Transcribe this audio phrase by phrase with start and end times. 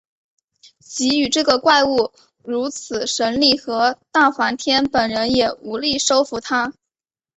[0.81, 2.11] 给予这个怪物
[2.43, 6.73] 如此神力的大梵天本人也无力收服它。